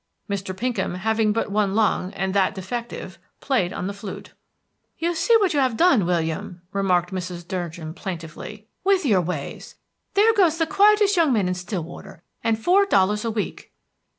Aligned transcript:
Mr. 0.27 0.57
Pinkham 0.57 0.95
having 0.95 1.31
but 1.31 1.51
one 1.51 1.75
lung, 1.75 2.11
and 2.13 2.33
that 2.33 2.55
defective, 2.55 3.19
played 3.39 3.71
on 3.71 3.85
the 3.85 3.93
flute. 3.93 4.33
"You 4.97 5.13
see 5.13 5.37
what 5.37 5.53
you've 5.53 5.61
gone 5.61 5.69
and 5.69 5.77
done, 5.77 6.05
William," 6.07 6.63
remarked 6.71 7.13
Mrs. 7.13 7.47
Durgin 7.47 7.93
plaintively, 7.93 8.65
"with 8.83 9.05
your 9.05 9.21
ways. 9.21 9.75
There 10.15 10.33
goes 10.33 10.57
the 10.57 10.65
quietest 10.65 11.17
young 11.17 11.31
man 11.31 11.47
in 11.47 11.53
Stillwater, 11.53 12.23
and 12.43 12.57
four 12.57 12.87
dollars 12.87 13.23
a 13.23 13.29
week!" 13.29 13.73